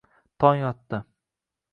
[0.43, 0.99] Tong otdi–